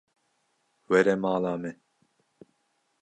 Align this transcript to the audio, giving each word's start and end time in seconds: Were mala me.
Were 0.89 1.15
mala 1.23 1.53
me. 1.61 1.71